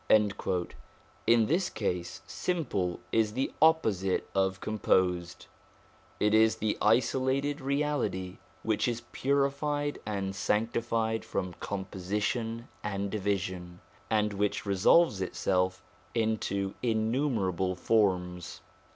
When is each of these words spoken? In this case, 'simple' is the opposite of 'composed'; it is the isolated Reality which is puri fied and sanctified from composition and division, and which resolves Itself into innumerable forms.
In 1.29 1.45
this 1.45 1.69
case, 1.69 2.23
'simple' 2.25 3.01
is 3.11 3.33
the 3.33 3.53
opposite 3.61 4.27
of 4.33 4.59
'composed'; 4.59 5.45
it 6.19 6.33
is 6.33 6.55
the 6.55 6.75
isolated 6.81 7.61
Reality 7.61 8.39
which 8.63 8.87
is 8.87 9.03
puri 9.11 9.51
fied 9.51 9.99
and 10.03 10.35
sanctified 10.35 11.23
from 11.23 11.53
composition 11.59 12.67
and 12.83 13.11
division, 13.11 13.79
and 14.09 14.33
which 14.33 14.65
resolves 14.65 15.21
Itself 15.21 15.83
into 16.15 16.73
innumerable 16.81 17.75
forms. 17.75 18.61